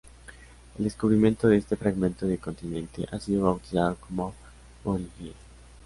El 0.79 0.83
descubrimiento 0.85 1.47
de 1.47 1.57
este 1.57 1.75
fragmento 1.77 2.25
de 2.25 2.39
continente 2.39 3.05
ha 3.11 3.19
sido 3.19 3.43
bautizado 3.43 3.97
como 3.97 4.33
Mauritia. 4.83 5.33